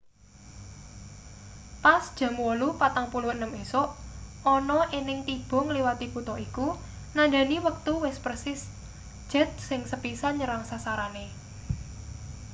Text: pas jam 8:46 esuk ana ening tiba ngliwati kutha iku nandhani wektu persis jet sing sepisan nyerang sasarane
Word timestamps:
pas 1.83 2.03
jam 2.19 2.33
8:46 2.45 3.61
esuk 3.65 3.89
ana 4.55 4.79
ening 4.99 5.19
tiba 5.29 5.59
ngliwati 5.67 6.05
kutha 6.13 6.35
iku 6.47 6.67
nandhani 7.15 7.57
wektu 7.67 7.93
persis 8.23 8.59
jet 9.31 9.51
sing 9.67 9.81
sepisan 9.91 10.33
nyerang 10.39 10.63
sasarane 10.69 11.25